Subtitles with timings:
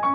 [0.00, 0.08] 皆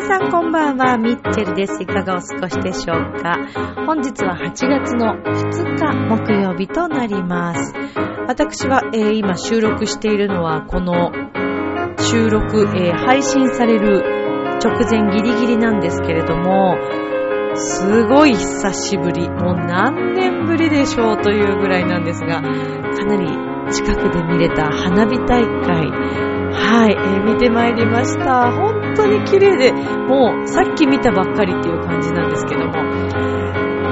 [0.00, 1.82] さんこんばんは、ミッチェルです。
[1.82, 3.36] いかがお過ごしでしょうか？
[3.84, 7.74] 本日は8月の2日木曜日となります。
[8.32, 11.12] 私は、えー今収録しているのはこの
[11.98, 13.98] 収録、えー配信される
[14.58, 16.78] 直前ギリギリなんですけれども、
[17.54, 23.28] すごい久しぶり、もう何年ぶりでしょうというぐらいなんですが、かなり
[23.70, 28.50] 近くで見れた花火大会、はい、えー見てまいりました。
[28.50, 32.72] 本当に綺麗で、もうさっき見たばっかりっていう感じなんですけども、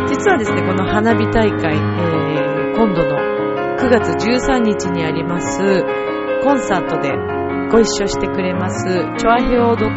[0.08, 3.39] 実はですね、この花火大会、えー今度の
[3.80, 5.58] 9月13日にあります、
[6.44, 7.10] コンサートで
[7.72, 9.88] ご一緒してくれます、チョアヘオ .com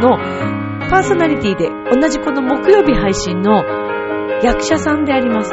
[0.00, 0.16] の
[0.88, 3.62] パーソナリティで、同じこの木曜日配信の
[4.42, 5.50] 役者さんであります、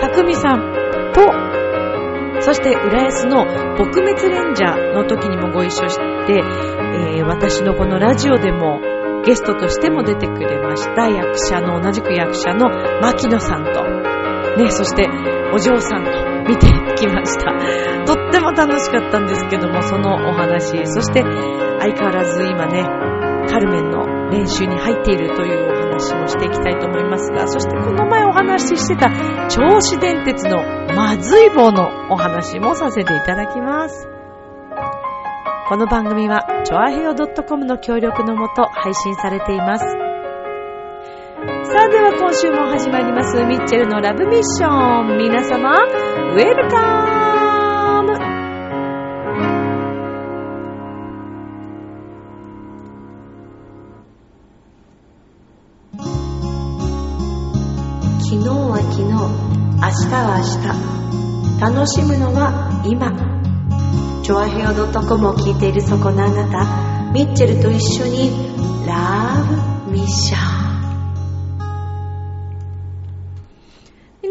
[0.00, 3.44] たくみさんと、そして、浦安の
[3.76, 8.80] 撲滅レンジャーの時にもご一緒して、えー私のこのラジオでも
[9.24, 13.84] ゲストとしても出てくれました役者の、同じく役者の牧野さんと、
[14.56, 15.06] ね、そして
[15.52, 16.10] お嬢さんと
[16.48, 18.04] 見てきました。
[18.04, 21.22] とっても楽しかったんですけども、そのお話、そして
[21.80, 22.84] 相変わらず今ね、
[23.48, 29.08] カルメンの練習に入っているというお話もしていきたいと思いますが、そしてこの前お話ししてた
[29.48, 30.62] 銚子電鉄の
[30.94, 34.08] まずい棒のお話もさせていただきます。
[35.68, 40.09] この番組は、ちょあへよ .com の協力のもと配信されています。
[41.72, 45.18] さあでは今週も始まります、ミッチェルのラブミッション。
[45.18, 48.16] 皆様、ウェルカム
[58.18, 59.14] 昨日は昨日、明
[60.08, 60.42] 日は明
[61.60, 61.74] 日。
[61.76, 63.12] 楽しむのは今。
[64.24, 64.74] チョアヘオ
[65.06, 68.32] .com を聞いているそこのあなた、ミッチェルと一緒に、
[68.88, 69.44] ラ
[69.86, 70.49] ブミッション。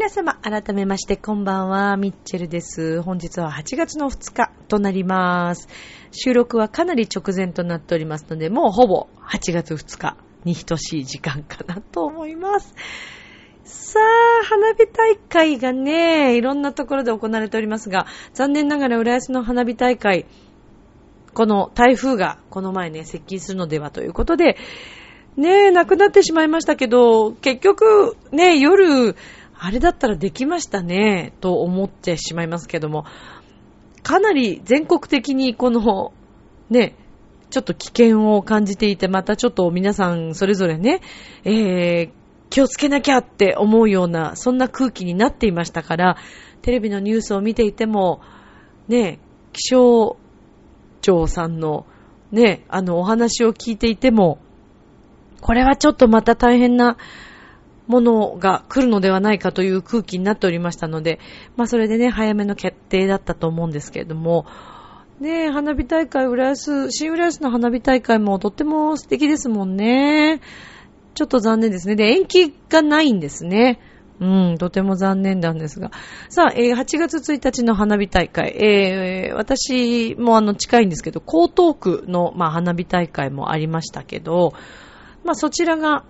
[0.09, 3.03] 皆様、改めましてこんばんは、ミッチェルです。
[3.03, 5.67] 本日は8月の2日となります。
[6.09, 12.73] 収録はかなり直前となっておりますので、もうほぼ8月2日に等しい時間かなと思います。
[13.63, 20.25] さあ、花火大会がね、いろんなところで行われておりますが、残念ながら浦安の花火大会、
[21.35, 24.57] この台風がこの前ね、接近するのではということで、
[25.37, 29.15] ねえ、亡くなってしまいましたけど、結局、ね、夜、
[29.61, 33.05] あれだったらできましたね、と思ってしまいますけども、
[34.03, 36.13] かなり全国的にこの、
[36.69, 36.95] ね、
[37.49, 41.01] ちょっと危険を感じていて、またちょっと皆さんそれぞれね、
[41.43, 42.09] えー、
[42.49, 46.17] 気をつけなきゃって思うような、そんな空気になっていましたから、
[46.61, 48.21] テレビのニュースを見ていても、
[48.87, 49.19] ね、
[49.51, 50.17] 気象
[51.01, 51.85] 庁さんの
[52.31, 54.39] ね、あのお話を聞いていても、
[55.41, 56.97] これはちょっとまた大変な
[57.89, 61.19] ものが来るのではないかという空気になっておりましたので、
[61.57, 64.45] まあそれでね、早めの決定だったと思うんですけれども、
[65.19, 70.39] ね、花火大会、浦安、新浦安の花火大会もとっても素敵ですもんね。
[71.15, 71.95] ちょっと残念ですね。
[71.95, 73.79] で、延期がないんですね。
[74.21, 75.91] うん、とても残念なんですが。
[76.29, 84.53] さあ、えー8月1日の花火大会、えー私もあの近いんですけど、江東区の、まあ、花火大会もありましたけど、
[85.23, 86.05] まあ、そちらが、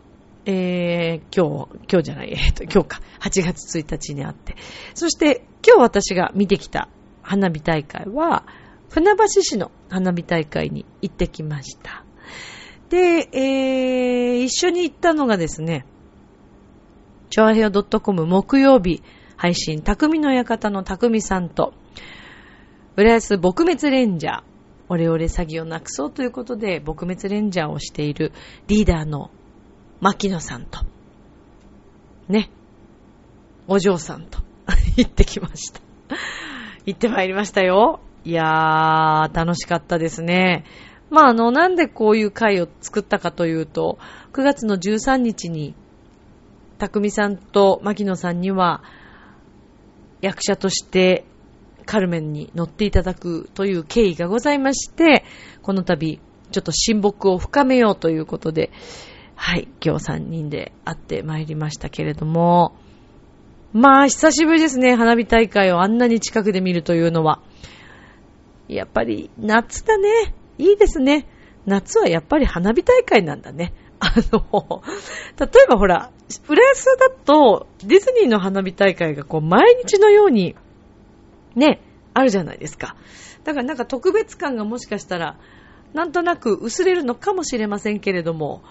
[0.51, 4.55] えー今日、今日じゃない、えっと、今日か、8月1日にあって。
[4.95, 6.89] そして、今日私が見てきた
[7.21, 8.47] 花火大会は、
[8.89, 12.03] 船橋市の花火大会に行ってきました。
[12.89, 15.85] で、えー、一緒に行ったのがですね、
[17.29, 19.03] チョアヘア .com 木曜日
[19.37, 21.75] 配信、匠の館の匠さんと、
[22.95, 24.41] 浦安撲滅レンジャー、
[24.87, 28.31] オレオレ詐欺をなくそうということで、撲滅レンジャーをしている
[28.65, 29.29] リーダーの
[30.01, 30.79] 牧野さんと、
[32.27, 32.49] ね、
[33.67, 34.39] お嬢さんと
[34.95, 35.81] 行ってきました。
[36.85, 37.99] 行ってまいりましたよ。
[38.25, 40.65] いやー、楽しかったですね。
[41.09, 43.97] まあ、あの、なんでこういう会を作ったかというと、
[44.33, 45.75] 9月の13日に、
[46.77, 48.83] 匠さんと牧野さんには、
[50.21, 51.25] 役者として
[51.85, 55.23] カルメンに乗っていただくという経緯がございまして、
[55.61, 56.19] この度、
[56.51, 58.71] ちょっと親睦を深めようということで、
[59.41, 62.75] はい、今日3人で会ってまいりましたけれども、
[63.71, 67.41] まあ、久しぶりですね、花火大会をあんなに近くで見るというのは。
[68.67, 70.35] やっぱり夏だね。
[70.57, 71.25] いいですね。
[71.65, 73.73] 夏はやっぱり花火大会なんだね。
[74.01, 74.83] あの、
[75.39, 76.11] 例えばほら、
[76.47, 80.57] 浦安だとディズニーの花火大会がこう毎日のように
[81.55, 81.79] ね、
[82.13, 82.97] あるじゃないですか。
[83.45, 85.37] だからなんか特別感がもしかしたら
[85.93, 88.63] なんとなく薄れるのかもしれませんけれども、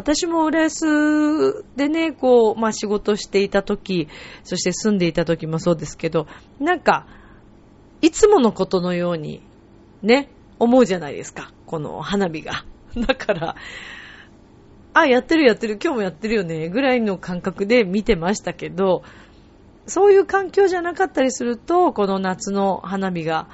[0.00, 4.08] 私も浦安でね、こう、まあ仕事していた時、
[4.44, 6.26] そして住んでいた時もそうですけど、
[6.58, 7.06] なんか、
[8.00, 9.42] いつものことのように、
[10.02, 11.52] ね、思うじゃないですか。
[11.66, 12.64] この花火が。
[12.96, 13.56] だから、
[14.94, 19.02] あ、やってるやってる、今日もやってるよね、ぐらいの感覚で見てましたけど、
[19.84, 23.48] そういう環境じゃなかったりすると、この夏の花火が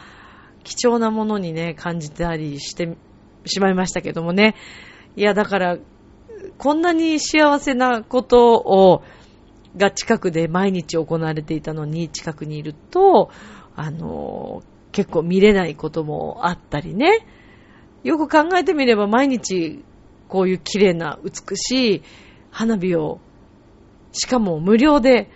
[0.62, 2.96] 貴重なものにね、感じたりして
[3.46, 4.54] しまいましたけどもね。
[5.16, 5.78] いや、だから、
[6.58, 9.02] こんなに幸せなことを、
[9.76, 13.30] が近くで毎日行われていたのに近くにいると、
[13.74, 14.62] あの、
[14.92, 17.26] 結構見れないこともあったりね。
[18.02, 19.84] よく考えてみれば毎日
[20.28, 22.02] こういう綺麗な美しい
[22.50, 23.20] 花火を、
[24.12, 25.28] しかも無料で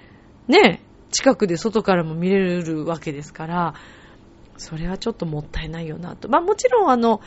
[0.49, 0.81] ね、
[1.11, 3.75] 近くで外からも見れるわけですから、
[4.56, 6.29] それはちょっともったいないよなと。
[6.29, 7.20] まあもちろんあの、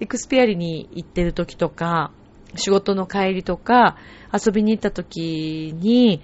[0.00, 2.12] エクスピアリに行ってる時とか、
[2.56, 3.96] 仕事の帰りとか、
[4.32, 6.22] 遊びに行った時に、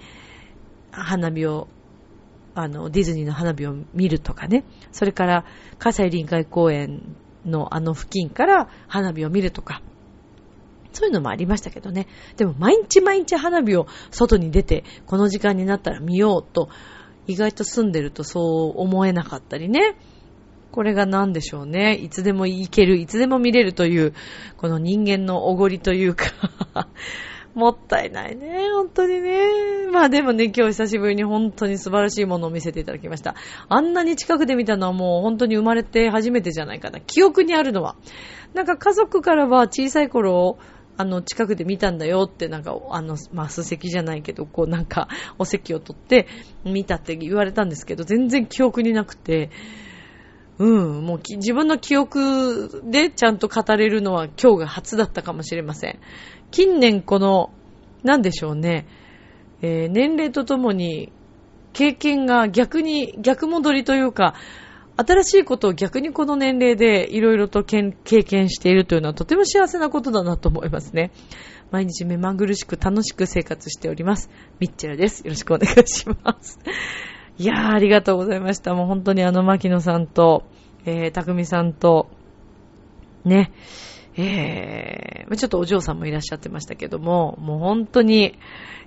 [0.91, 1.67] 花火を、
[2.55, 4.65] あの、ディズニーの花火を見るとかね。
[4.91, 5.45] それから、
[5.77, 7.15] 葛西臨海公園
[7.45, 9.81] のあの付近から花火を見るとか。
[10.91, 12.07] そういうのもありましたけどね。
[12.35, 16.69] でも毎日毎日花火を外に出て、この時間になったら見ようと、
[17.27, 18.39] 意外と住んでるとそ
[18.75, 19.95] う思えなかったりね。
[20.71, 21.95] これが何でしょうね。
[21.95, 24.13] いつでも行ける、いつでも見れるという、
[24.57, 26.25] この人間のおごりというか
[27.55, 28.69] もったいないね。
[28.73, 29.87] 本当にね。
[29.91, 33.35] まあでもね、今日久しぶりに本当に素晴らしいものを見せていただきました。
[33.67, 36.99] あんなに近くで見たのはもう本当に生まれて初めてじゃないかな。
[36.99, 37.95] 記憶にあるのは。
[38.53, 40.57] なんか家族からは小さい頃、
[40.97, 45.07] あの、近くで見たんだよって、なんか、あの、まあ、数席じゃないけど、こう、なんか、
[45.37, 46.27] お席を取って
[46.65, 49.49] 見たって言われたんですけど、全然記憶になくて、
[50.59, 55.99] うん、もう自分の記憶でちゃんと語れるのは今日が初だったかもしれません。
[56.51, 57.51] 近年この、
[58.03, 58.85] なんでしょうね、
[59.61, 61.11] えー、年齢とともに
[61.71, 64.35] 経験が逆に、逆戻りというか、
[64.97, 71.11] 新しいことを逆にこの年齢でいろいろと経験しているというのはとても幸せなことだなと思いますね。
[71.71, 74.29] 毎日目まぐるしく楽しく生活しております。
[74.59, 75.21] ミッチェルです。
[75.21, 76.59] よろしくお願いします。
[77.39, 78.73] いやー、ありがとうございました。
[78.75, 80.43] もう本当にあの、牧野さんと、
[80.85, 82.09] えー、匠さんと、
[83.23, 83.53] ね、
[84.17, 88.37] えー、ちょっとお嬢さんもいらっしゃってましたけども、もう本当に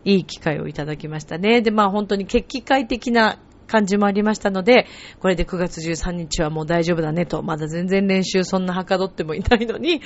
[0.05, 1.63] いい機会をいただきましたね。
[1.63, 3.39] で、まあ本当に決起会的な
[3.69, 4.87] 感じもありましたので、
[5.21, 10.03] これで9月13日はもう大丈夫だねと、まだ全然練習そんなはかどってもいないのに、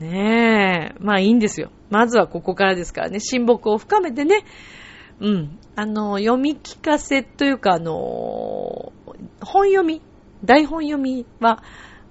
[0.00, 1.70] ねえ、まあいいんですよ。
[1.88, 4.44] まずはここからですからね、親睦を深めてね、
[5.20, 5.58] うん。
[5.76, 8.92] あの、読み聞かせというか、あの、
[9.42, 10.00] 本読み、
[10.44, 11.62] 台本読みは、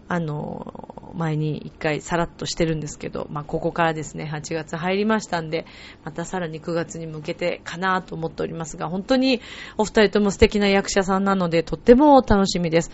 [0.08, 5.66] あの、前に一回さらっとしてるんですけど、まあ、ここからですね、8月入りましたんで、
[6.04, 9.42] またさらに9月に向けてかなと思っておりますが、本当に
[9.78, 12.92] お二人とも素敵な役者さんなので、とっても楽しみです。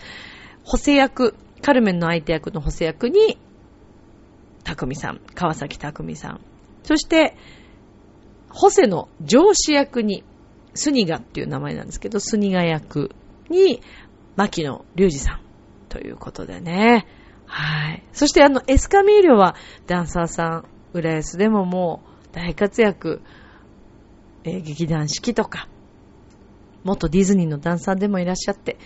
[0.64, 3.38] 補正役、カルメンの相手役の補正役に、
[4.64, 6.40] 匠さん、川崎匠さん、
[6.82, 7.36] そして、
[8.56, 10.24] ホセの上司役に、
[10.72, 13.14] スニガっていう名前なんですけど、スニガ役
[13.50, 13.82] に、
[14.34, 15.40] 牧野隆二さん
[15.90, 17.06] ということでね。
[17.44, 18.02] はい。
[18.14, 23.20] そしてあの、エスカミーリョはダンサーさん、浦安でももう大活躍、
[24.44, 25.68] えー、劇団四季とか、
[26.82, 28.78] 元ディズニーのダンサーでもいらっしゃって、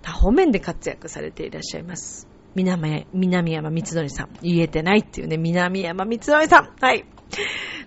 [0.00, 2.26] 多方面で活躍されていらっしゃいます。
[2.54, 4.30] 南南山光則さん。
[4.40, 6.74] 言えてないっていうね、南山光則さん。
[6.80, 7.04] はい。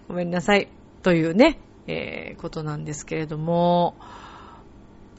[0.07, 0.82] ごめんなさい。
[1.03, 3.95] というね、えー、ことなんですけれども、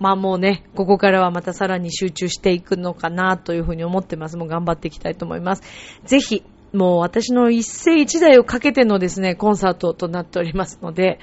[0.01, 4.37] まあもうね、ここからはまたさらに集中していくのかなというふうに思ってます。
[4.37, 5.63] もう頑張っていきたいと思います。
[6.05, 11.21] ぜひ、もう私の一世一代をかけてのですね、コンサートとなっておりますので、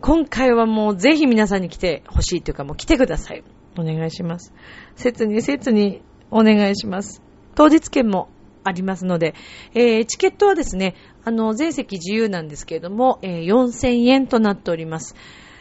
[0.00, 3.42] 今回はもうぜひ皆さんに来てほしいというかもう来てください。
[3.76, 4.54] お願いします。
[4.96, 7.22] 切に切にお願いします。
[7.54, 8.28] 当日券も
[8.68, 9.34] ありますので、
[9.74, 10.94] えー、チケットはですね、
[11.24, 15.16] あの、全席自由なんですけれども、えー、4000円となっております。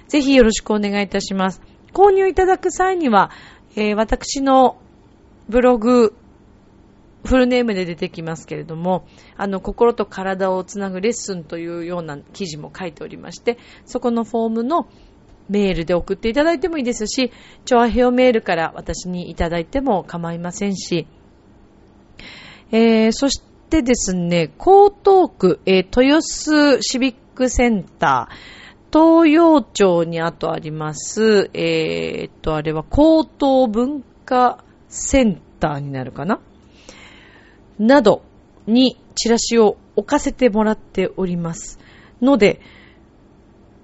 [0.07, 1.61] ぜひよろしくお願いいたします。
[1.93, 3.31] 購入いただく際には、
[3.75, 4.77] えー、私の
[5.49, 6.13] ブログ、
[7.23, 14.87] フルネームで出てきますけれども、あの、心と体をつなぐレッスンというような記事も書いておりまして、そこのフォームの
[15.49, 17.31] メールで送っていただいてもいいですし、
[17.65, 21.07] チョアヘオメールから私にいただいても構いませんし、
[22.71, 28.35] えー、そしてですね、江東区、えー、豊洲シビックセンター、
[28.91, 36.39] 東洋町にあとあります、えー、っと、あれは高等文化センターになるかな？
[37.77, 38.23] など
[38.65, 41.79] にチラシを置かせてもらっております。
[42.21, 42.61] ので、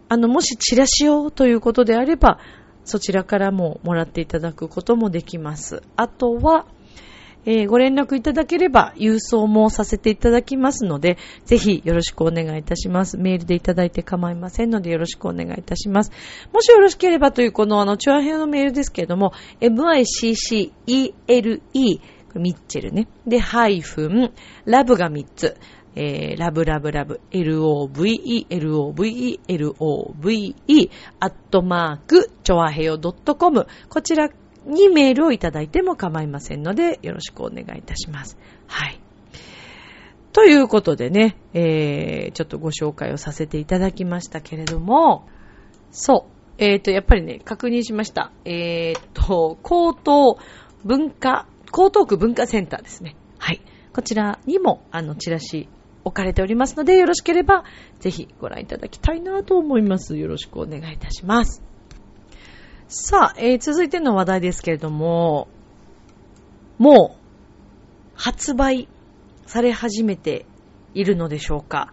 [0.10, 2.40] あの、もしチラシをということであれば、
[2.86, 5.84] そちらからももらっていただくこともできます。
[5.96, 6.66] あとは、
[7.46, 13.18] えー、ご連絡いただければ郵送もさせていただきますので、ぜひよろしくお願いいたします。
[13.18, 16.12] メールでいただいて構いませんのでよろしくお願いいたします。
[16.52, 20.72] もしよろしければというこのあの、チュアヘアのメールですけれども、miccele
[22.36, 23.08] ミッチェルね。
[23.28, 24.32] で、ハイフン、
[24.66, 25.56] ラブが3つ。
[25.96, 28.96] えー、ラブラブラブ、love, love,
[30.18, 33.68] love, アットマーク、チョアヘヨ .com。
[33.90, 34.30] こちら
[34.66, 38.38] にメールをいただいても構いませんので、よろしくお願いいたします。
[38.68, 39.00] はい。
[40.32, 45.28] ということでね、えー、ちょっとご紹介をさせていただきましたけれども、
[45.92, 48.32] そう、えっ、ー、と、やっぱりね、確認しました。
[48.46, 50.38] えっ、ー、と、高等
[50.84, 53.16] 文化、江東区文化センターですね。
[53.38, 53.62] はい。
[53.94, 55.70] こちらにも、あの、チラシ
[56.04, 57.64] 置かれておりますので、よろしければ、
[58.00, 60.18] ぜひご覧いただきたいなと思います。
[60.18, 61.64] よろしくお願いいたします。
[62.88, 65.48] さあ、えー、続いての話題ですけれども、
[66.78, 67.24] もう、
[68.16, 68.88] 発売
[69.46, 70.46] され始めて
[70.94, 71.92] いるのでしょうか。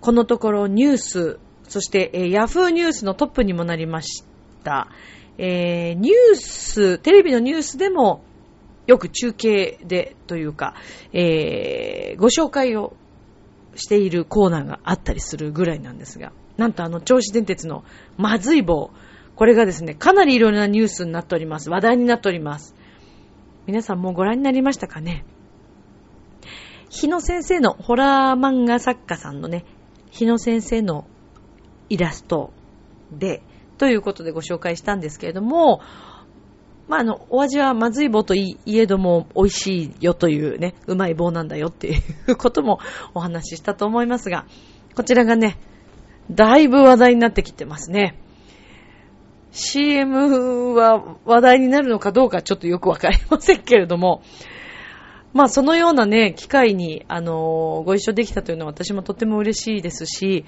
[0.00, 4.24] このところニュース、そして、えー、ヤフーニュースのトップにもなりまし
[4.64, 4.88] た。
[5.38, 8.22] えー、ニュース、テレビのニュースでも、
[8.86, 10.74] よく中継でというか、
[11.12, 12.96] えー、ご紹介を
[13.76, 17.84] しているコーナーがあったりするぐらいなんですが、なんとあの、銚子電鉄の
[18.16, 18.90] まずい棒、
[19.34, 21.70] これがですね、かなりいろいろなニュースになっております。
[21.70, 22.74] 話題になっております。
[23.66, 25.24] 皆さんもうご覧になりましたかね？
[26.90, 29.64] 日野先生のホラー漫画作家さんのね、
[30.10, 31.06] 日野先生の
[31.88, 32.52] イラスト
[33.10, 33.42] で、
[33.78, 35.80] ということでご紹介したんですけれども、
[36.88, 41.94] まあ、あの、お味はまずい棒といえども美味しいよというね、うまい棒なんだよってい
[42.28, 42.80] うことも
[43.14, 44.46] お話ししたと思いますが、
[44.94, 45.58] こちらがね、
[46.30, 48.18] だいぶ話題になってきてますね。
[49.52, 54.22] CM は話題になるのかどうかちょっとよくわかりませんけれども、
[55.34, 60.44] まあそのようなね、機会に、あの、ご一緒できたというのは私もとても嬉しいですし、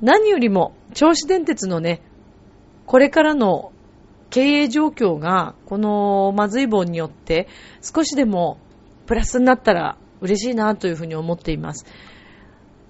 [0.00, 2.02] 何よりも、銚子電鉄のね、
[2.86, 3.72] これからの
[4.30, 7.48] 経営状況が、このまずい棒によって
[7.80, 8.58] 少しでも
[9.06, 11.86] プラスになったら嬉しいなというふうに思っています。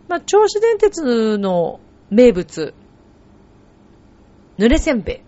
[0.08, 2.74] まあ、銚子電鉄の名物、
[4.58, 5.23] 濡れせんべ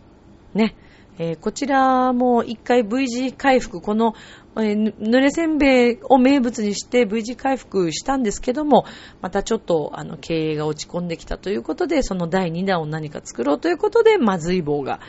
[0.54, 0.58] い。
[0.58, 0.74] ね。
[1.18, 4.14] えー、こちらも一回 V 字回復、この、
[4.56, 8.84] えー、濡れせんべいを名物にして V 字回復したんですけども、
[9.22, 15.00] またちょっとあの経営が落ち込んできたということで、その第2弾を何か作ろうということで、まずい棒が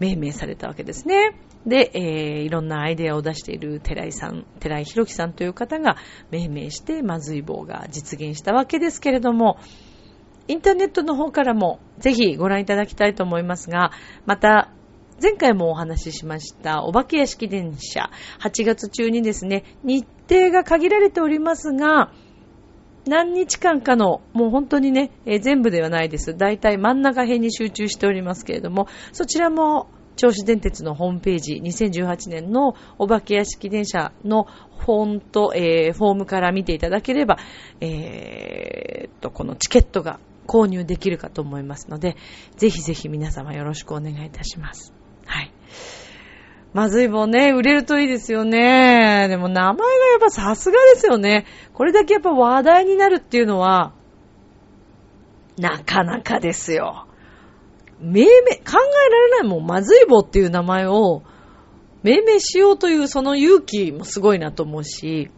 [0.00, 1.36] 命名されたわけですね。
[1.66, 5.96] で、えー、いろんなアイデアを出している寺井さん、寺井宏樹さんという方が
[6.30, 9.58] 命名して、まずい棒が実現したわけですけれども、
[10.48, 13.92] インターネットの方からもぜひご覧いただきたいと思いますが、
[14.26, 14.70] また、
[15.20, 18.10] 前回もお話ししました、お化け屋敷電車、
[18.40, 22.12] 8月中にですね、日程が限られておりますが、
[23.06, 26.36] 何日間かの、もう本当にね、えー、全部ではないです。
[26.36, 34.44] 大体真ん中辺に集中しておりますけれども、そちらも、銚子電鉄のホームページ、2018年のお化け屋敷電車の
[34.78, 37.38] フォント、えー、フォームから見ていただければ、
[37.80, 42.16] えー、と、このチケットが購入できるかと思いますので、
[42.56, 44.92] ぜひぜひ皆様よろしくお願いいたします。
[45.26, 45.52] はい。
[46.72, 49.28] まずい棒ね、売れるといいですよね。
[49.28, 51.46] でも名前がやっぱさすがですよね。
[51.72, 53.94] これだけやっぱ話題になるっていうのは、
[55.58, 57.06] なかなかですよ。
[57.98, 58.72] 命名、考
[59.08, 61.22] えられないもん、まずい棒っていう名前を
[62.02, 65.30] 命名しようというその勇気もすごいなと思うし、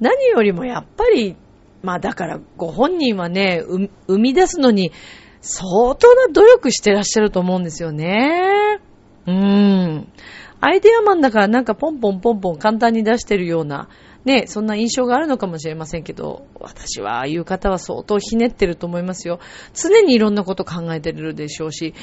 [0.00, 1.36] 何よりもやっぱり、
[1.82, 3.62] まあだからご本人はね、
[4.06, 4.92] 生み出すのに
[5.40, 8.80] 相当な努力してらっしゃると思うんですよね。
[9.26, 10.08] うーん。
[10.60, 13.88] アイデアマンだからなんかポンポンポンポン簡単に出してるような、
[14.24, 19.40] ね、そんな印象があるのかもしれませんけど、私はああいう方は相当ひねってると思いますよ。
[19.74, 21.94] 常にいろんなこと考えてるでしょうし、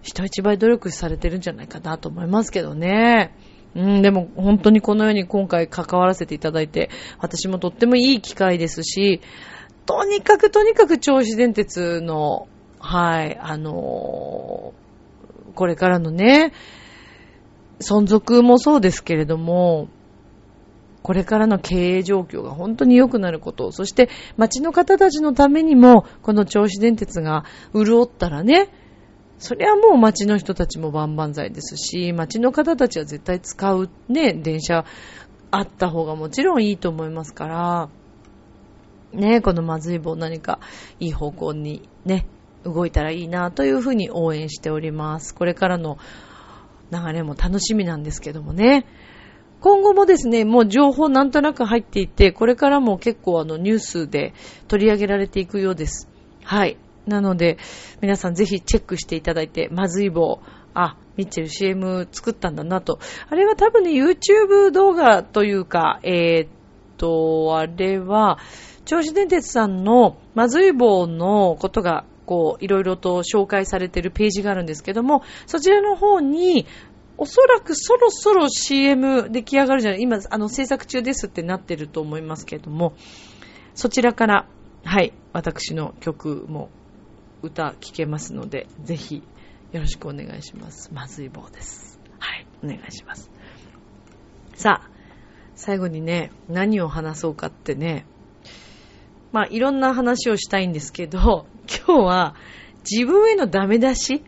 [0.00, 3.34] 人一倍努力されてるんじゃないかなと思いますけどね。
[3.76, 9.20] うん、でも本当にこのように今回関わらせていただいて、私もとってもいい機会ですし、
[9.84, 12.48] とにかくとにかく銚子電鉄の、
[12.80, 16.52] はい、あのー、これからのね、
[17.80, 19.88] 存続もそうですけれども、
[21.02, 28.70] これからの経営状況が本当に良くなること、そして街の方たちのためにも、この銚子電鉄が潤ったらね、
[29.38, 34.84] それはもう街の人たちも万々歳ですし、街の方たちは絶対使うね、電車
[35.50, 37.88] あった方がもちろんいいと思いますから、
[39.12, 40.58] ね、このまずい棒何か
[41.00, 42.26] いい方向にね、
[42.64, 45.34] 動いたらいいなというふうに応援しております。
[45.34, 45.98] これからの
[46.90, 48.86] 流れも楽しみなんですけどもね。
[49.60, 54.34] 今後もですね、もう情報なんとなく入っていて、これからも結構あのニュースで
[54.68, 56.08] 取り上げられていくようです。
[56.44, 56.76] はい。
[57.06, 57.58] なので、
[58.00, 60.40] 皆さんぜひチェックしていただいて、まずい棒、
[60.74, 62.98] あ、ミッチェル CM 作ったんだなと。
[63.28, 66.48] あれは多分ね、YouTube 動画というか、えー、っ
[66.98, 68.38] と、あれは、
[68.84, 76.66] 銚子電鉄さんのまずい棒のことが、こう、いろいろと紹介されているページがあるんですけども、そちらの方に、
[77.18, 82.94] おそらくそろそろ CM 出来上がるじゃない、今、あの、制作中ですってなってると思いますけども、
[83.74, 84.48] そちらから、
[84.84, 86.68] はい、私の曲も
[87.46, 89.22] 歌聴けますので、ぜひ
[89.72, 90.92] よろしくお願いします。
[90.92, 91.98] まずい棒です。
[92.18, 93.30] はい、お願いします。
[94.54, 94.90] さあ、
[95.54, 98.06] 最後にね、何を話そうかってね、
[99.32, 101.46] まあいろんな話をしたいんですけど、
[101.86, 102.34] 今日は
[102.90, 104.22] 自分へのダメ出し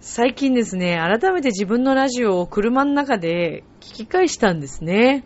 [0.00, 5.24] 最近ですね、改めて自分のラジオを車の中で聞き返したんですね。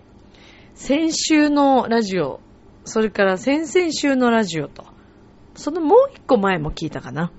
[0.75, 2.40] 先週のラジオ、
[2.85, 4.87] それから先々週のラジオと、
[5.61, 7.31] そのもう一個前も聞いたかな。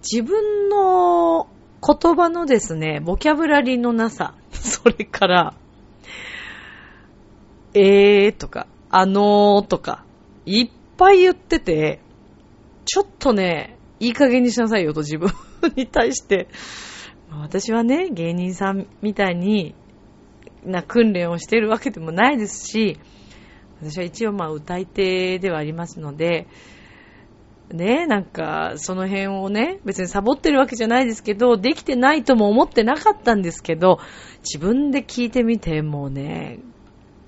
[0.00, 1.46] 自分の
[1.86, 5.54] 言葉のですね、ボキャブラリーのなさ、 それから、
[7.74, 10.04] えーとか、あのーとか、
[10.46, 12.00] いっぱい言ってて、
[12.86, 15.30] ちょっとね、いい加減にしなさいよと自分
[15.76, 16.48] に対して。
[17.30, 19.74] 私はね、芸人さんみたいに
[20.64, 22.98] な訓練をしてるわけでもないですし、
[23.84, 26.46] 私は一応まあ歌い手ではありますので、
[27.70, 33.98] ね、なんか、その辺をね、別にサボってるわけじゃないですけど、できてないとも思ってなかったんですけど、
[34.40, 36.60] 自分で聞いてみて、もうね、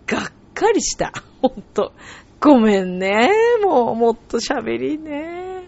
[0.07, 1.12] がっかりした。
[1.42, 1.92] ほんと。
[2.40, 3.31] ごめんね。
[3.62, 5.64] もう、もっと喋りね。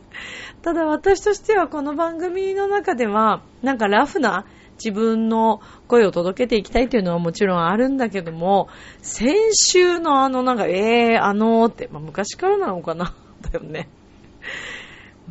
[0.63, 4.45] ただ私としてはこの番組の中では、なんかラフな
[4.83, 8.69] 自分の声を届けていきたいというのはもちろんあるんだけども、
[9.03, 13.15] 先週のあのなんか、えー、あのーって、まあ、昔からなのかな？
[13.43, 13.89] だよね。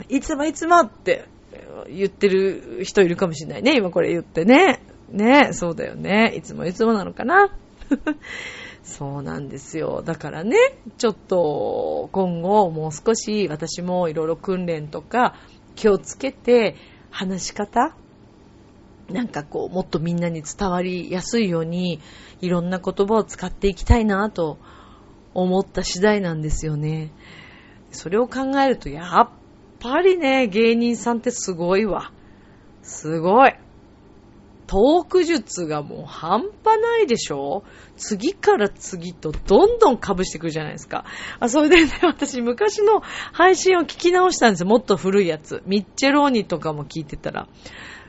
[0.09, 1.25] いつもいつもって
[1.89, 3.75] 言ってる人いるかもしれないね。
[3.75, 4.81] 今これ言ってね。
[5.09, 6.33] ね、そうだよね。
[6.35, 7.49] いつもいつもなのかな？
[8.83, 10.01] そうなんですよ。
[10.03, 10.57] だからね、
[10.97, 15.35] ちょっと今後もう少し私もいろいろ訓練とか
[15.75, 16.75] 気をつけて
[17.09, 17.95] 話し方
[19.09, 22.01] なんかこうもっとみんなに伝わりやすいように
[22.41, 24.57] いろんな言葉を使っていきたいなと
[25.33, 27.11] 思った次第なんですよね。
[27.91, 29.29] それを考えるとやっ
[29.79, 32.11] ぱりね、芸人さんってすごいわ。
[32.81, 33.55] すごい。
[34.65, 37.63] トーク術がもう半端ないでしょ
[37.95, 41.05] 次から次とどんどん被してくるじゃないですか。
[41.39, 44.67] あ、それでね、 私昔の配信を聞き直したんですよ。
[44.67, 45.63] もっと古いやつ。
[45.65, 47.47] ミッチェローニとかも聞いてたら。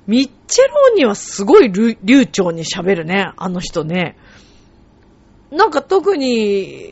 [0.09, 3.31] ミッチェローニはすごい流暢に喋るね。
[3.37, 4.17] あの人ね。
[5.51, 6.91] なんか特に、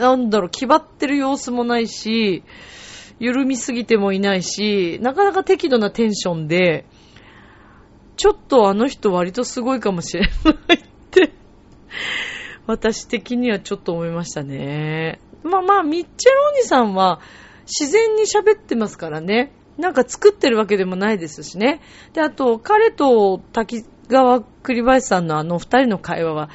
[0.00, 2.42] なんだろう、気張ってる様子もないし、
[3.20, 6.86] 緩みすぎてもいないし、なかなか適度なテンションで、
[8.16, 11.32] ちょっとあの人割とすごいかもしれないって、
[12.66, 15.20] 私的にはちょっと思いましたね。
[15.44, 17.20] まあまあ、ミッチェローニさんは
[17.66, 19.52] 自然に喋ってますからね。
[19.80, 21.80] なんか作ってるわけでもないですしね。
[22.12, 26.50] で、あと、彼と滝川栗林さんのあの二人の会話は、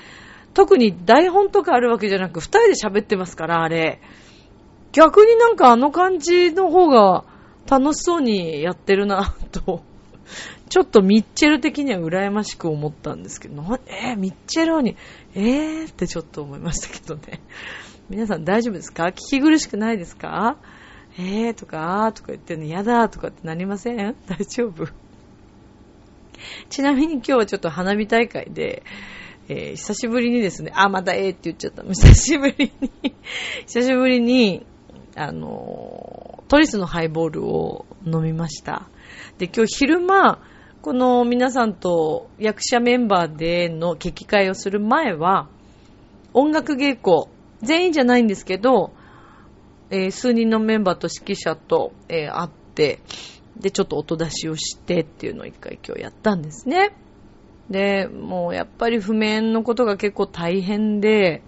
[0.54, 4.00] 特に台本とかあるわけじゃなく、二人で喋ってますから、あれ。
[4.94, 7.26] 逆になんかあの感じの方が
[7.70, 9.84] 楽しそうにやってるな、と
[10.70, 14.96] ちょっとミッチェル的には羨ましく思ったんですけど、えー、ミッチェロに、
[15.34, 17.42] えーってちょっと思いましたけどね。
[18.10, 19.06] 皆さん大丈夫ですか？
[19.08, 20.58] 聞き苦しくないですか？
[21.17, 24.15] えーとか、あーとか言ってるの嫌だとかってなりません？
[24.28, 24.88] 大丈夫？
[26.69, 28.84] ちなみに今日はちょっと花火大会で、
[29.47, 31.84] えー、久しぶりにですね、あ、またえーって言っちゃった。
[31.88, 32.91] 久しぶりに
[33.67, 34.65] 久しぶりに、
[35.15, 38.89] あの、トリスのハイボールを飲みました。
[39.38, 40.39] で、今日昼間、
[40.82, 45.47] この皆さんと役者メンバーでの劇会をする前は、
[46.34, 47.32] 音楽稽古、
[47.63, 48.91] 全員じゃないんですけど、
[49.89, 53.00] えー、数人のメンバーと指揮者と、えー、会って、
[53.58, 56.95] で、ちょっと音出しをしてっていうのを一回今日やったんですね。
[57.69, 61.41] で、もうやっぱり譜面のことが結構大変で、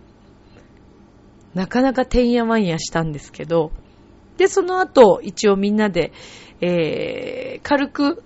[1.53, 3.71] なかなかてんやわんやしたんですけど、
[4.37, 6.11] で、その後、一応みんなで、
[6.61, 8.23] えー、軽く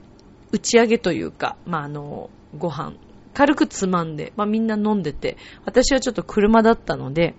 [0.51, 2.93] 打ち上げというか、まあ、あの、ご飯、
[3.33, 7.33] 軽くつまんで、まあ、みんな飲んでて、私はちょっと車だったので、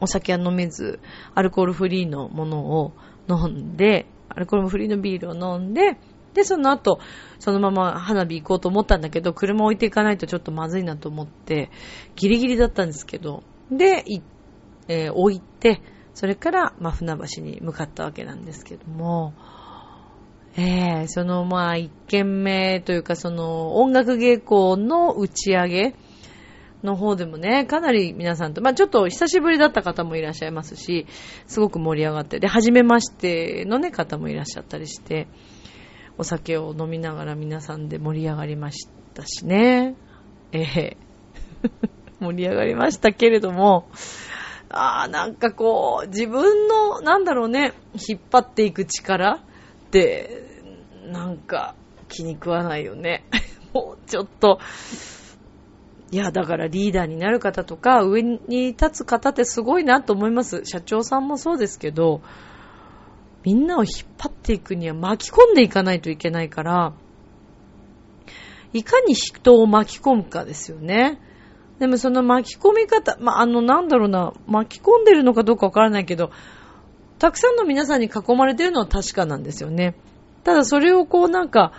[0.00, 1.00] お酒は飲めず、
[1.34, 2.92] アルコールフリーのものを
[3.28, 5.98] 飲んで、アルコールフリーのビールを飲んで、
[6.34, 7.00] で、その後、
[7.38, 11.70] そのまま花火行こうと思ったんだけど、車置いていかないとちょっとまずいなと思って、
[12.16, 14.04] ギリギリだったんですけど、で、
[14.88, 15.82] えー、置いて、
[16.14, 19.34] それから、まあ、船橋に向かったわけなんですけども、
[20.56, 25.94] えー、その、まあ、一軒目というか、その、音楽稽古の打ち上げ
[26.82, 31.06] の方でもね、かなり皆さんと、まあ、ちょっと久しぶりだった方もいらっしゃいますし、
[31.46, 35.26] すごく盛り上がって、で、初めましてのね、方もいらっしゃったりして、
[36.18, 39.94] お酒を飲みながら皆さんで盛り上がりましたしね。
[40.52, 40.96] ええ、
[42.20, 43.88] 盛り上がりましたけれども、
[44.70, 47.72] ああ、なんかこう、自分の、なんだろうね、
[48.08, 49.40] 引っ張っていく力っ
[49.90, 50.42] て、
[51.06, 51.74] なんか
[52.08, 53.24] 気に食わないよね。
[53.72, 54.58] もうちょっと、
[56.10, 60.62] いや、だからリーダーになる方とか、上に立つ方ってすごいなと思います。
[60.64, 62.22] 社長さんもそうですけど、
[63.44, 66.92] みんなを引っ張っていくには巻き込んでいかないといけないから、
[68.72, 71.20] いかに人を巻き込むかですよね。
[71.78, 76.30] でもその巻き込み方、まあ、の、なんだろうな、巻き込んでるのかどうかわからないけど、
[77.18, 79.94] たくさんの皆さんに囲まれてるのは確かなんですよね。
[80.44, 81.72] ただそれをこうなんか、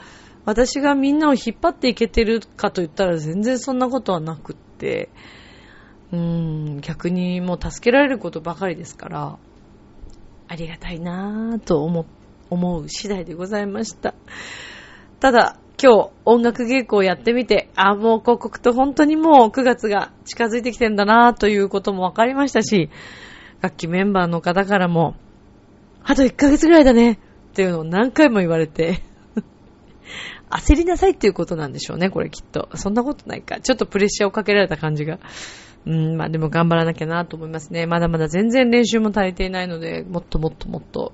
[0.49, 5.09] 私がみんなを引っ張っていけてるかと言ったら全然そんなことはなくって、
[6.12, 6.19] うー
[6.77, 9.38] ん、逆にもう助けられることばかりですから、
[10.47, 12.07] ありがたいなぁと思、
[12.49, 14.15] 思う次第でございました。
[15.19, 22.89] ただ、今日音楽稽古をやってみて、あ、もう広告と本当にもう9月が近づいてきてんだなぁということも分かりましたし、
[23.62, 25.13] 楽器メンバーの方からも、
[26.03, 27.17] あと1ヶ月ぐらいだねっ
[27.53, 29.03] ていうのを何回も言われて。
[30.49, 32.69] 焦りなさいっていうことなんでしょうね、これきっと。
[32.75, 33.59] そんなことないか。
[33.59, 35.19] ちょっとプレッシャーをかけられた感じが。
[35.85, 37.85] うん、まあでも頑張らなきゃなと思いますね。
[37.85, 41.13] まだまだ全然練習も足りていないので、もっともっともっと、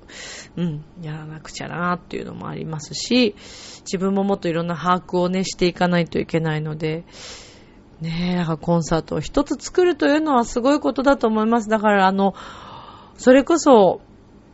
[0.56, 3.34] うん、やらなくちゃなっていうのもありますし、
[3.82, 7.04] 自分ももっといろんな把握をね、していかないといけないので、
[8.00, 11.68] ねえ、だからコンサートを一つ作るというのはすごいことだと思います。
[11.68, 12.34] だからあの、
[13.16, 14.00] それこそ、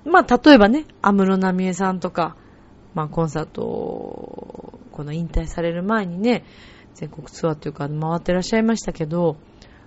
[0.05, 2.37] まあ例えばね、安室奈美恵さんとか、
[2.94, 6.44] まあコンサートを、この引退される前にね、
[6.94, 9.37] 全国ツアーというか回ってらっしゃいましたけど、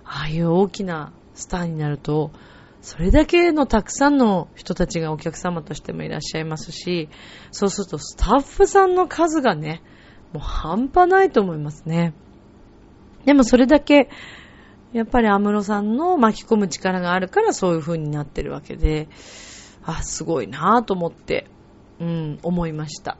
[0.04, 2.32] ああいう大きなスターになると、
[2.80, 7.08] それだけのたくさんの人たちがお客様としてもいらっしゃいますし、
[7.50, 9.82] そうするとスタッフさんの数がね、
[10.32, 12.14] もう半端ないと思いますね。
[13.24, 14.08] でもそれだけ、
[14.92, 19.08] やっぱり安室さんの巻き込む力があるからそういう風になってるわけで、
[19.84, 21.46] あ、すごいなぁと思って、
[22.00, 23.18] うん、思いました。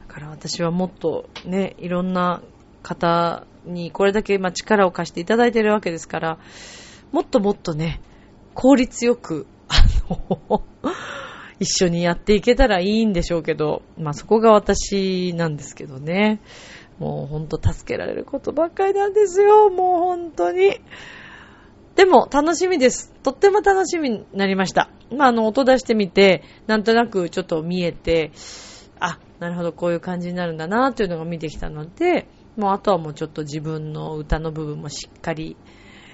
[0.00, 2.42] だから私はもっとね、いろんな
[2.82, 6.38] 方にこれだけま力を貸していただいているわけですから、
[7.12, 8.00] もっともっとね、
[8.54, 9.76] 効率よく、あ
[10.10, 10.62] の
[11.60, 16.40] 一緒にやっていけたらいいんでしょうけど、まあそこが私なんですけどね。
[16.98, 19.70] もうほんと助けられることばっかりなんですよ。
[19.70, 20.80] もう本当に。
[21.94, 23.12] でも楽しみです。
[23.22, 24.90] とっても楽しみになりました。
[25.10, 28.32] まああの音出してみて、なんとなくちょっと見えて、
[28.98, 35.56] あ、なるほどこういう感じになるんだなっていうのが見てきたので、もうあとはもうちょっと自分の歌の部分もしっかり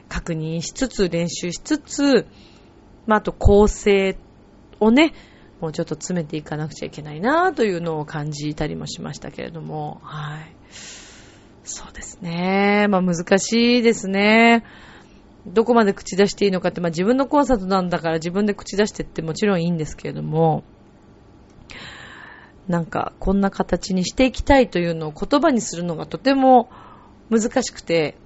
[0.08, 2.26] 確認しつつ、練習しつつ、
[3.06, 4.16] まあ、あと構成
[4.80, 5.12] をね、
[5.60, 10.52] もうちょっと詰めていかなくちゃいけないなというのを感じたりもしましたけれども、はい。
[11.64, 12.86] そうですね。
[12.88, 14.64] まあ難しいですね。
[15.52, 20.64] どこまで口出していいのかって、まあ自分のコンサートなんだから自分で口出してってもちろんいいんですけれども、
[22.68, 26.68] なんかこんな形にしていきたいというのを言葉にするのがとても
[27.30, 28.16] 難しくて、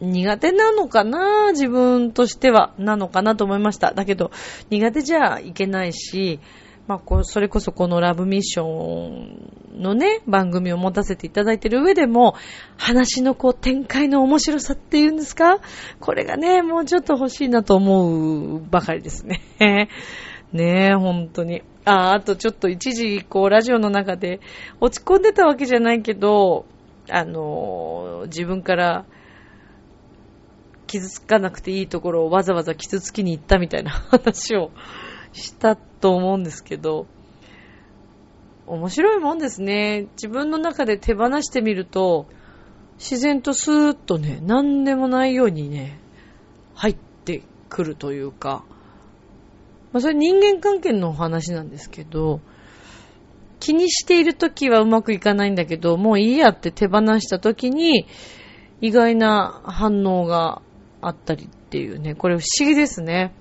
[0.00, 3.94] 苦手なのかな自分としては、なのかなと思いました。
[3.94, 4.30] だけど、
[4.68, 6.40] 苦手じゃいけないし、
[6.86, 12.36] まあ、こそれこそこのラブミッションのね、番組を持たせていただいている上でも、
[12.76, 15.58] 話のこう展開の面白さっていうんですか？
[15.98, 19.40] これがね、もうちょっと欲しいなと思うばかりですね。
[20.52, 21.62] ねえ、本当に。
[21.84, 24.40] あ、あとちょっと一時、こう、ラジオの中で
[24.80, 26.66] 落ち込んでたわけじゃないけど、
[27.10, 29.04] あの、自分から
[30.86, 34.70] 傷つかなくていいところをわざわざ傷つきに行ったみたいな話を
[35.32, 37.06] したと思うんですけど、
[38.66, 40.06] 面白いもんですね。
[40.12, 42.26] 自分の中で手放してみると、
[42.98, 45.98] 自然とスーッとね、何でもないようにね、
[46.74, 48.64] 入ってくるというか、
[49.92, 52.40] まあそれ人間関係のお話なんですけど、
[53.60, 58.06] 気にしている時はうまくいかないんだけど、もういいやって手放した時に、
[58.80, 60.60] 意外な反応が
[61.00, 63.32] あったりっていうね、これ不思議ですね。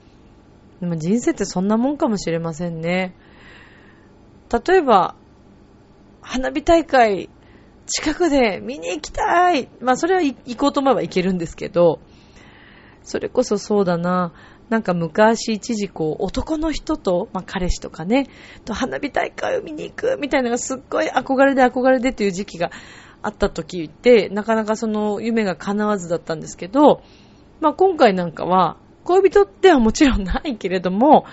[0.82, 3.16] でも人生ってそんなもんかもしれませんね。
[4.52, 5.16] 例えば、
[6.22, 7.30] 花火大会、
[7.86, 9.70] 近くで見に行きたい。
[9.80, 12.00] まあ、それは行こうと思えば行けるんですけど、
[13.04, 14.34] それこそそうだな。
[14.70, 18.28] なんか昔一時こう男の人と、まあ彼氏とかね、
[18.66, 22.72] と花火大会を見に行くみたいなのがすっごい憧れで憧れでという時期が
[23.22, 27.04] あった時って、なかなかその夢が叶わずだったんですけど、
[27.62, 31.26] まあ今回なんかは恋人ではもちろんないけれども、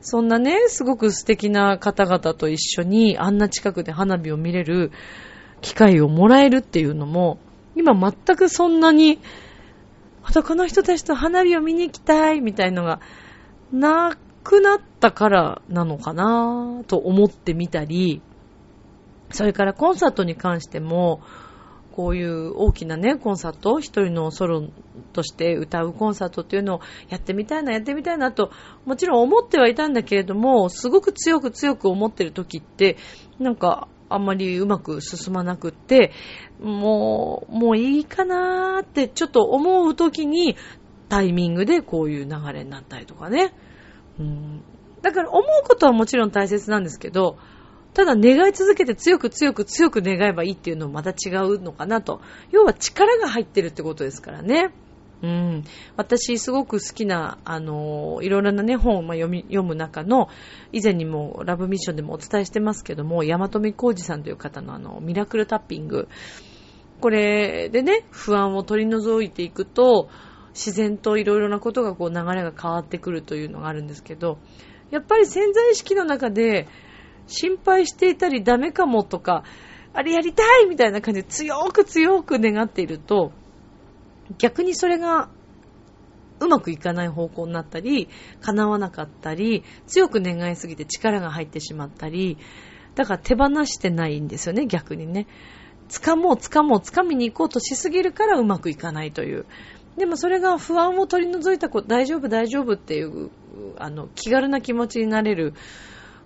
[0.00, 4.90] そんなね、すごく素敵な方々と一緒にあんな近くで花火を見れる
[5.60, 7.38] 機会をもらえるっていうのも、
[7.76, 9.20] 今全くそんなに、
[10.26, 13.00] 男の人たちと花火を見に行きたいみたいのが
[13.72, 18.22] なくなったからなのかなと思ってみたり、
[19.30, 21.20] それからコンサートに関しても、
[22.00, 24.66] こういう大きなね、コンサート、一人のソロ
[25.12, 28.52] として歌うコンサートっていうのをやってみたいな、やってみたいなと、
[28.86, 32.96] もちろん思ってはいたんだけれども、すごく強く強く思ってる時って、
[33.38, 36.12] なんか、あんまりうまく進まなくって、
[36.58, 40.56] もう、もういいかなーってちょっと思う時に、
[41.10, 43.52] タイミングでこういう流れになったりとかね。
[44.18, 44.62] うん、
[45.02, 47.36] だから思うことはもちろん大切なんですけど、
[47.94, 52.20] ただ願い続けて強く強く強く願えばいいっていうのもまた違うのかなと。
[52.52, 54.72] 要は力が入ってるってことですからね。
[55.22, 55.64] うん。
[55.96, 60.28] 私、すごく好きな、あの、いろいろなね、本を読み読む中の、
[60.72, 66.08] 以前にもラブミッションでもお伝えしてますけども、山富浩二さんという方のあの、ミラクルタッピング。
[67.00, 70.08] これでね、不安を取り除いていくと、
[70.54, 74.38] 自然といろいろなことがこう流れが変わってくるというのがあるんですけど、
[74.90, 76.66] やっぱり潜在意識の中で、
[77.30, 79.44] 心配していたりダメかもとか、
[79.92, 83.32] あれやりたいみたいな感じで強く強く願っていると、
[84.38, 85.28] 逆にそれが
[86.40, 88.08] うまくいかない方向になったり、
[88.40, 92.38] 叶わなかったり、強く願いすぎて力が入ってしまったり、
[92.94, 95.26] だから手放してないんですよね、逆にね。
[95.88, 99.46] 掴もう掴もう掴みに行こうとしすぎるからうまくいかないという。
[99.96, 103.30] でもそれが不安を取り除いた子、大丈夫大丈夫っていう、
[103.76, 105.52] あの、気軽な気持ちになれる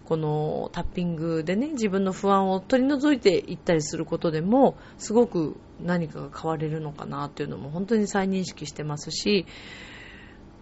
[0.04, 9.46] このタッピングでね、自分の不安を取り除いていったりすることでも、すごく何かが変われるのかなっていうのも本当に再認識してますし、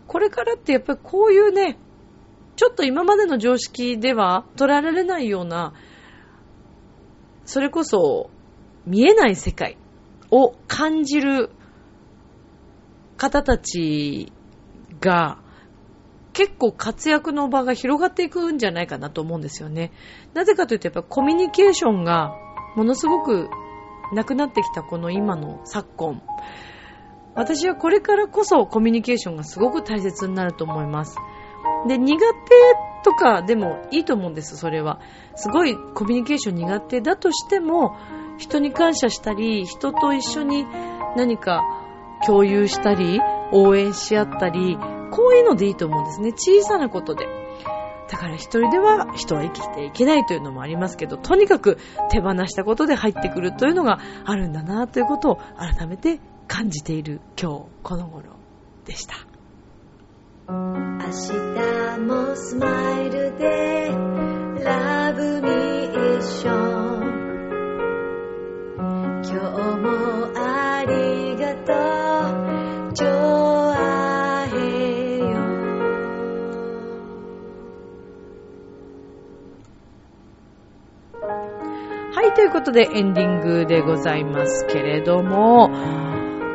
[0.07, 1.77] これからってやっぱりこういうね、
[2.55, 5.75] ちょっと今までの常識では捉えられないような、
[7.45, 8.31] それこそ
[8.87, 9.77] 見えない世界
[10.31, 11.51] を感じる
[13.17, 14.33] 方たち
[15.01, 15.42] が
[16.33, 19.93] 結構活躍の場が広がっていくんじゃないかなと思うんですよね。
[20.35, 22.35] なぜかというと、やっぱコミュニケーションが
[22.77, 23.49] ものすごく
[24.13, 26.23] なくなってきたこの今の昨今。
[27.35, 31.17] 私はこれからこそコミュニケーションがすごく大切になると思います。
[31.89, 32.27] で、苦手
[33.05, 35.01] とかでもいいと思うんです、それは。
[35.35, 37.97] すごいコミュニケーション苦手だとしても、
[38.39, 40.67] 人に感謝したり、人と一緒に
[41.17, 41.63] 何か
[42.27, 43.21] 共有したり、
[43.53, 44.79] 応援し合ったり、
[45.13, 46.33] こういうのでいいと思うんですね。
[46.33, 47.27] 小さなことで。
[48.11, 51.79] だから一人では人は生きていけないというのもありますけど、とにかく
[52.11, 58.25] 手放したことで入ってくるというのがあるんだなということを改めて感じている今日この頃
[58.85, 59.15] でした。
[60.49, 60.55] 明
[61.09, 63.89] 日もスマイルで
[64.63, 67.13] ラブミッション
[69.25, 69.41] 今日
[69.79, 69.89] も
[70.37, 72.12] ありがとう
[82.35, 85.69] ということでエンディングでございますけれども、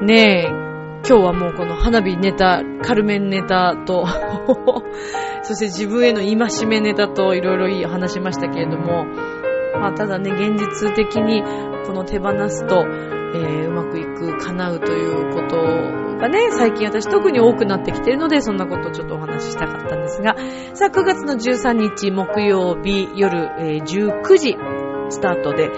[0.01, 0.67] ねえ、
[1.07, 4.05] 今日はもうこの花火ネタ、カルメンネタと
[5.43, 9.05] そして自分への戒めネタといろいろ話しましたけれども、
[9.79, 11.43] まあただね、現実的に
[11.85, 15.57] この手放すと、えー、うまくいく、叶うということ
[16.17, 20.35] がね、最近私特に多くなってきているので、そんなことをちょっとお話ししたかったんですが、
[20.73, 24.57] さあ9月の13日木曜日夜、えー、19時、
[25.09, 25.69] スタートで、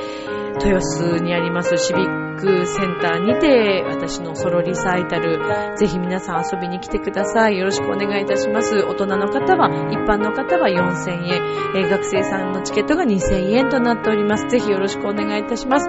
[0.63, 5.39] 豊洲にありますシビックセンターにて、私のソロリサイタル、
[5.77, 7.57] ぜひ皆さん遊びに来てください。
[7.57, 8.77] よろしくお願いいたします。
[8.77, 11.43] 大人の方は、一般の方は4000円、
[11.75, 14.47] えー学生さんのチケットが2000円となっております。
[14.47, 15.87] ぜひよろしくお願いいたします。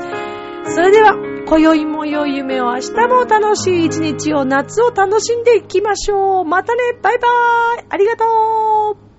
[0.64, 1.14] それでは、
[1.46, 6.44] 今宵も良い夢を明日も楽しい一日を夏を楽しんでいきましょう。
[6.44, 9.09] またね、バイバーイありがとう